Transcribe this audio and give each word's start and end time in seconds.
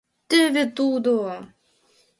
—Тӧвӧ 0.29 0.63
тудо!.. 0.77 1.17